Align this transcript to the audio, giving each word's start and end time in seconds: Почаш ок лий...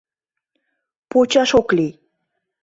Почаш 1.09 1.49
ок 1.59 1.67
лий... 1.77 1.93